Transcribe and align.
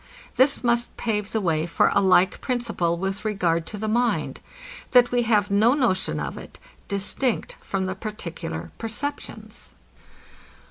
This 0.35 0.63
must 0.63 0.97
pave 0.97 1.31
the 1.31 1.39
way 1.39 1.67
for 1.67 1.91
a 1.93 2.01
like 2.01 2.41
principle 2.41 2.97
with 2.97 3.23
regard 3.23 3.67
to 3.67 3.77
the 3.77 3.87
mind, 3.87 4.39
that 4.93 5.11
we 5.11 5.21
have 5.29 5.51
no 5.51 5.75
notion 5.75 6.19
of 6.19 6.39
it, 6.39 6.57
distinct 6.87 7.55
from 7.61 7.85
the 7.85 7.93
particular 7.93 8.71
perceptions. 8.79 9.75